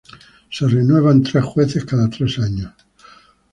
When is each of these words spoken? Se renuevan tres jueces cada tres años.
Se 0.49 0.67
renuevan 0.67 1.21
tres 1.21 1.43
jueces 1.45 1.85
cada 1.85 2.09
tres 2.09 2.39
años. 2.39 2.73